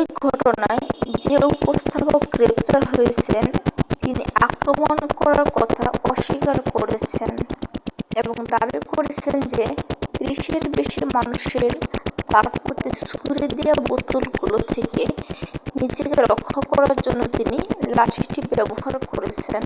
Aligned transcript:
ওই 0.00 0.06
ঘটনায় 0.22 0.82
যে 1.22 1.34
উপস্থাপক 1.52 2.22
গ্রেফতার 2.34 2.82
হয়েছেন 2.92 3.44
তিনি 4.00 4.22
আক্রমণ 4.46 4.98
করার 5.18 5.48
কথা 5.54 5.84
অস্বীকার 6.04 6.58
করেছেন 6.72 7.30
এবং 8.20 8.34
দাবী 8.52 8.78
করেছেন 8.92 9.36
যে 9.52 9.64
ত্রিশের 10.14 10.64
বেশী 10.76 11.02
মানুষের 11.16 11.72
তার 12.28 12.46
প্রতি 12.56 12.90
ছুড়ে 13.02 13.46
দেয়া 13.56 13.76
বোতলগুলো 13.84 14.56
থেকে 14.74 15.02
নিজেকে 15.76 16.20
রক্ষা 16.24 16.60
করার 16.70 16.96
জন্য 17.06 17.20
তিনি 17.36 17.58
লাঠিটি 17.96 18.40
ব্যবহার 18.50 18.94
করেছেন 19.10 19.62